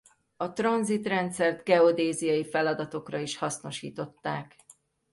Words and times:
A 0.37 0.47
Transit 0.53 1.07
rendszert 1.07 1.63
geodéziai 1.63 2.45
feladatokra 2.45 3.17
is 3.17 3.37
hasznosították. 3.37 4.55